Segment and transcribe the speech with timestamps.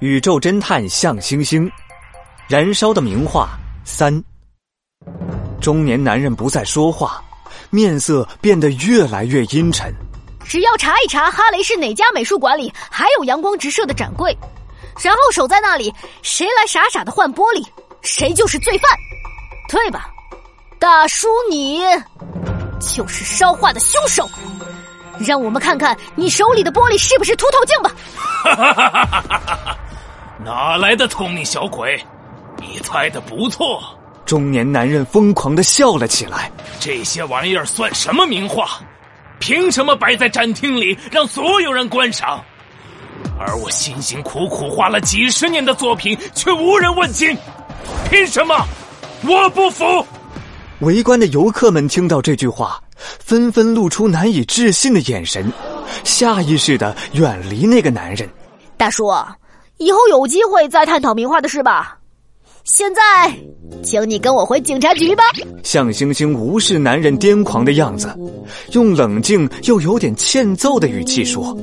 [0.00, 1.68] 宇宙侦探向星星，
[2.46, 3.48] 燃烧的名画
[3.84, 4.22] 三。
[5.60, 7.20] 中年男人不再说话，
[7.70, 9.92] 面色变得越来越阴沉。
[10.44, 14.36] 只要查一查哈雷是哪家美术馆里还有阳光直射的展柜，
[15.02, 15.92] 然后守在那里，
[16.22, 17.66] 谁来傻傻的换玻璃，
[18.02, 18.88] 谁就是罪犯。
[19.68, 20.08] 对吧，
[20.78, 21.82] 大叔，你
[22.80, 24.30] 就是烧画的凶手。
[25.18, 27.90] 让我们看看你手里的玻璃是不是凸透镜吧。
[30.44, 32.00] 哪来的聪明小鬼？
[32.58, 33.82] 你猜的不错。
[34.24, 36.50] 中年男人疯狂的笑了起来。
[36.78, 38.68] 这些玩意儿算什么名画？
[39.40, 42.40] 凭什么摆在展厅里让所有人观赏？
[43.38, 47.36] 而我辛辛苦苦画了几十年的作品却无人问津，
[48.10, 48.54] 凭什么？
[49.22, 49.84] 我不服！
[50.80, 55.52] 围观的游客们听到这句话，纷纷露出难以置信的眼神，
[56.04, 58.28] 下意识的远离那个男人。
[58.76, 59.08] 大叔，
[59.78, 61.98] 以后有机会再探讨名画的事吧。
[62.64, 63.34] 现在，
[63.82, 65.24] 请你跟我回警察局吧。
[65.62, 68.14] 向星星无视男人癫狂的样子，
[68.72, 71.56] 用冷静又有点欠揍的语气说：“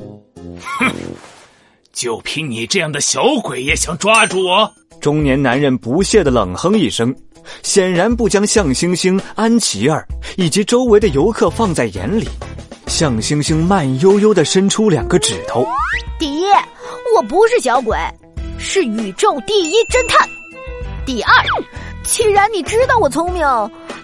[0.60, 0.92] 哼，
[1.94, 7.14] 就凭你这样的小鬼也想抓住我？”中年男人不屑的冷哼一声，
[7.62, 12.28] 显然不将向星星、安琪儿以及周围的游客放在眼里。
[12.88, 15.68] 向星星慢悠悠的伸出两个指头
[16.18, 16.46] ：“第一，
[17.16, 17.98] 我不是小鬼，
[18.58, 20.28] 是宇宙第一侦探。
[21.06, 21.34] 第二，
[22.04, 23.42] 既然你知道我聪明，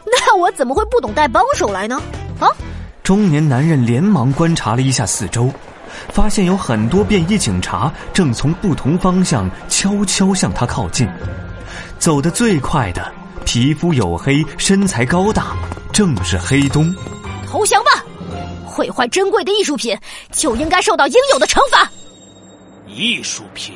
[0.05, 2.01] 那我怎么会不懂带帮手来呢？
[2.39, 2.47] 啊！
[3.03, 5.51] 中年男人连忙观察了一下四周，
[6.07, 11.05] 发现有很多便衣警察正从不同方向悄悄向他靠近。
[11.99, 15.47] 走得最快的，皮肤黝黑，身材高大，
[15.91, 16.95] 正是黑东。
[17.45, 18.05] 投降吧！
[18.65, 19.97] 毁坏珍贵的艺术品，
[20.31, 21.91] 就应该受到应有的惩罚。
[22.93, 23.73] 艺术品，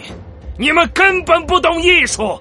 [0.58, 2.40] 你们根本不懂艺术。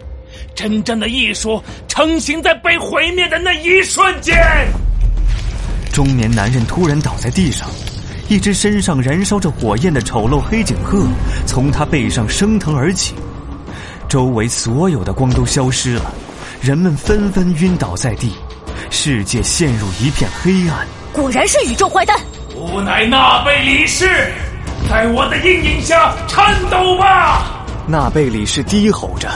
[0.55, 4.37] 真正的艺术成型在被毁灭的那一瞬间。
[5.93, 7.69] 中年男人突然倒在地上，
[8.29, 11.07] 一只身上燃烧着火焰的丑陋黑颈鹤
[11.47, 13.15] 从他背上升腾而起，
[14.09, 16.13] 周围所有的光都消失了，
[16.61, 18.33] 人们纷纷晕倒在地，
[18.91, 20.87] 世界陷入一片黑暗。
[21.13, 22.19] 果然是宇宙坏蛋。
[22.57, 24.33] 吾乃纳贝里士，
[24.89, 27.65] 在我的阴影下颤抖吧！
[27.87, 29.29] 纳贝里士低吼着，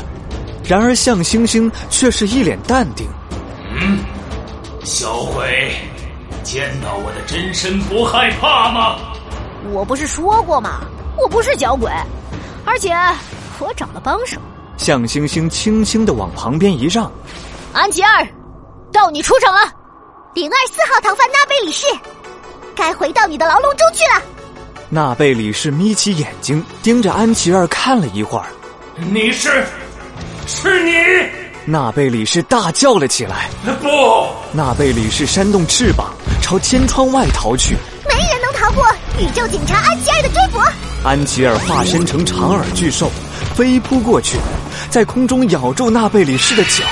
[0.64, 3.08] 然而向星星却是一脸淡定。
[3.80, 3.98] 嗯，
[4.84, 5.72] 小鬼，
[6.42, 8.98] 见到我的真身不害怕吗？
[9.72, 10.80] 我不是说过吗？
[11.16, 11.90] 我不是小鬼，
[12.64, 12.94] 而且
[13.58, 14.38] 我找了帮手。
[14.76, 17.10] 向星星轻轻的往旁边一让，
[17.72, 18.26] 安琪儿，
[18.92, 19.60] 到你出场了。
[20.34, 21.86] 零二四号逃犯纳贝里士。
[22.76, 24.22] 该回到你的牢笼中去了。
[24.90, 28.46] 纳贝里士眯起眼睛，盯着安琪儿看了一会儿。
[28.96, 29.62] 你是，
[30.46, 30.92] 是你！
[31.66, 33.50] 纳贝里士大叫了起来。
[33.82, 33.88] 不！
[34.50, 37.76] 纳贝里士扇动翅膀，朝天窗外逃去。
[38.08, 38.82] 没人能逃过
[39.18, 40.58] 宇宙警察安琪儿的追捕。
[41.04, 43.10] 安琪儿化身成长耳巨兽，
[43.54, 44.38] 飞扑过去，
[44.88, 46.82] 在空中咬住纳贝里士的脚。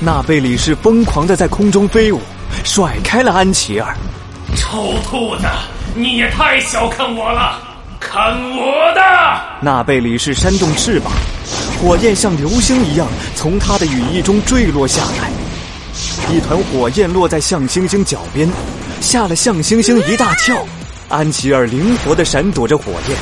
[0.00, 2.18] 纳贝里士疯狂的在空中飞舞，
[2.64, 3.94] 甩开了安琪儿。
[4.56, 5.44] 臭兔子，
[5.94, 7.58] 你也太小看我了！
[8.00, 9.00] 看我的！
[9.60, 11.12] 纳贝里士扇动翅膀，
[11.80, 13.06] 火焰像流星一样
[13.36, 15.30] 从他的羽翼中坠落下来。
[16.32, 18.48] 一团火焰落在向星星脚边，
[19.00, 20.66] 吓了向星星一大跳。
[21.08, 23.16] 安琪儿灵活的闪躲着火焰，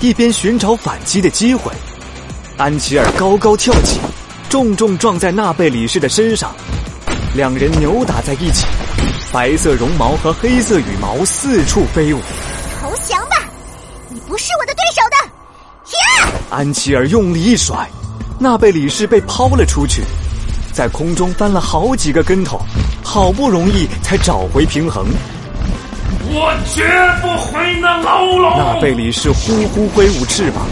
[0.00, 1.72] 一边寻找反击的机会。
[2.58, 4.00] 安琪儿高高跳起，
[4.50, 6.54] 重重撞在纳贝里士的身上，
[7.34, 8.66] 两人扭打在一起。
[9.32, 12.20] 白色绒毛和黑色羽毛四处飞舞。
[12.80, 13.48] 投降吧，
[14.08, 15.16] 你不是我的对手的。
[15.92, 16.32] 呀！
[16.50, 17.88] 安琪儿用力一甩，
[18.38, 20.02] 纳贝里士被抛了出去，
[20.72, 22.60] 在空中翻了好几个跟头，
[23.04, 25.06] 好不容易才找回平衡。
[26.28, 26.82] 我绝
[27.22, 28.58] 不回那牢笼。
[28.58, 30.66] 纳贝里士呼呼挥舞翅膀，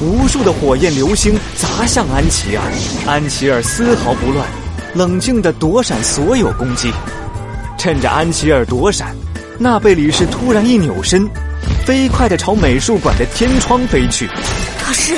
[0.00, 2.62] 无数的火焰流星砸向安琪儿。
[3.06, 4.46] 安琪儿丝毫不乱，
[4.94, 6.92] 冷静的躲闪所有攻击。
[7.82, 9.12] 趁着安琪儿躲闪，
[9.58, 11.28] 纳贝里士突然一扭身，
[11.84, 14.28] 飞快的朝美术馆的天窗飞去。
[14.78, 15.16] 他是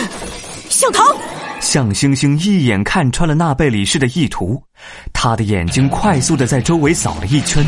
[0.70, 1.04] 向唐。
[1.60, 4.58] 向星星一眼看穿了纳贝里士的意图，
[5.12, 7.62] 他的眼睛快速的在周围扫了一圈，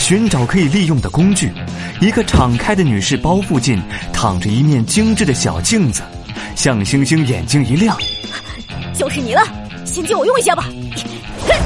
[0.00, 1.52] 寻找可以利用的工具。
[2.00, 3.80] 一个敞开的女士包附近
[4.12, 6.02] 躺着一面精致的小镜子，
[6.56, 7.96] 向星星眼睛一亮，
[8.98, 9.42] 就是你了，
[9.84, 10.68] 先借我用一下吧。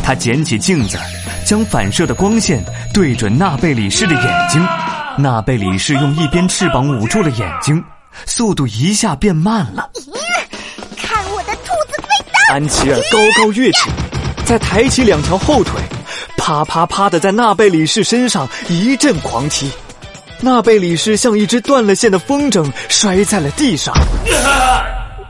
[0.04, 0.98] 他捡起镜子。
[1.46, 2.60] 将反射的光线
[2.92, 4.60] 对准纳贝里士的眼睛，
[5.16, 7.82] 纳贝里士用一边翅膀捂住了眼睛，
[8.26, 9.88] 速度一下变慢了。
[10.96, 13.88] 看我的兔子飞刀安琪儿高高跃起，
[14.44, 15.80] 再抬起两条后腿，
[16.36, 19.70] 啪啪啪的在纳贝里士身上一阵狂踢。
[20.40, 23.94] 纳贝里士像一只断了线的风筝，摔在了地上。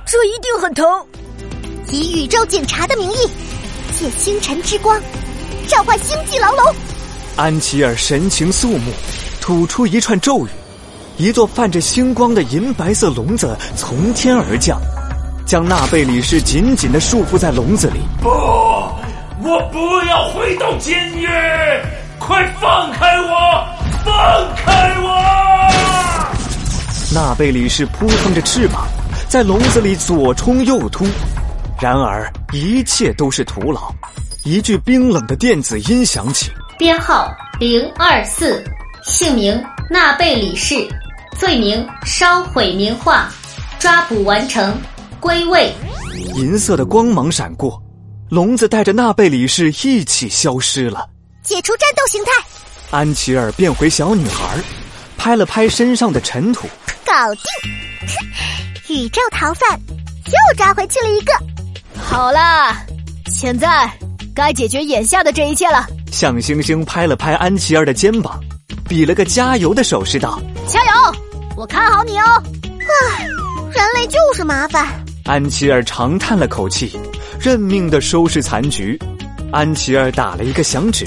[0.06, 0.84] 这一定很疼。
[1.90, 3.16] 以宇宙警察的名义，
[3.94, 4.98] 借星辰之光，
[5.66, 6.74] 召唤星际牢笼。
[7.36, 8.90] 安琪儿神情肃穆，
[9.40, 10.50] 吐出一串咒语，
[11.18, 14.80] 一座泛着星光的银白色笼子从天而降，
[15.44, 18.00] 将纳贝里士紧紧的束缚在笼子里。
[18.22, 19.78] 不，我不
[20.08, 21.26] 要回到监狱！
[22.18, 23.66] 快放开我！
[24.04, 25.10] 放开我！
[27.14, 28.86] 纳贝里士扑腾着翅膀，
[29.28, 31.06] 在笼子里左冲右突，
[31.78, 33.92] 然而一切都是徒劳。
[34.46, 38.62] 一句冰冷的电子音响起，编号零二四，
[39.02, 39.60] 姓名
[39.90, 40.86] 纳贝里氏，
[41.36, 43.28] 罪名烧毁名画，
[43.80, 44.80] 抓捕完成，
[45.18, 45.74] 归位。
[46.36, 47.82] 银色的光芒闪过，
[48.30, 51.08] 笼子带着纳贝里士一起消失了。
[51.42, 52.30] 解除战斗形态。
[52.92, 54.56] 安琪儿变回小女孩，
[55.18, 56.68] 拍了拍身上的尘土，
[57.04, 58.94] 搞定！
[58.96, 59.68] 宇宙逃犯
[60.26, 61.32] 又抓回去了一个。
[62.00, 62.80] 好啦，
[63.26, 63.90] 现在
[64.36, 65.86] 该解决眼下的这一切了。
[66.12, 68.38] 向星星拍了拍安琪儿的肩膀，
[68.86, 70.38] 比了个加油的手势，道
[70.68, 71.16] ：“加油，
[71.56, 72.42] 我看好你哦。”
[73.08, 73.26] 唉，
[73.72, 74.86] 人类就是麻烦。
[75.24, 77.00] 安琪儿长叹了口气，
[77.40, 78.98] 认命的收拾残局。
[79.52, 81.06] 安琪儿打了一个响指。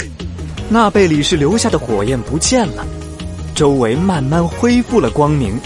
[0.68, 2.84] 那贝里士留下的火焰不见了，
[3.54, 5.56] 周围慢慢恢复了光明。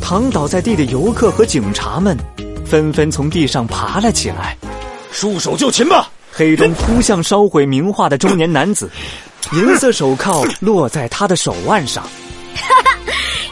[0.00, 2.16] 躺倒在地的游客和警察们
[2.64, 4.56] 纷纷从地上爬了起来。
[5.12, 6.10] 束手就擒吧！
[6.36, 8.90] 黑洞扑向烧毁名画的中年男子，
[9.52, 12.02] 银色手铐落在他的手腕上。
[12.56, 12.98] 哈哈！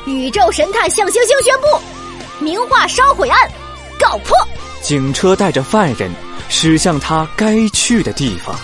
[0.07, 3.51] 宇宙神探向星星宣布，名画烧毁案
[4.01, 4.37] 告破。
[4.81, 6.11] 警车带着犯人
[6.49, 8.59] 驶向他该去的地方。